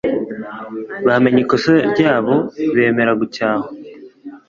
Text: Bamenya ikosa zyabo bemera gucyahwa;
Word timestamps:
Bamenya 1.05 1.39
ikosa 1.45 1.73
zyabo 1.95 2.33
bemera 2.75 3.11
gucyahwa; 3.21 3.69